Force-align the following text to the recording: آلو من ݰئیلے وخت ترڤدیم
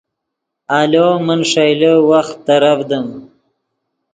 آلو 0.79 1.07
من 1.25 1.39
ݰئیلے 1.51 1.93
وخت 2.09 2.35
ترڤدیم 2.45 3.07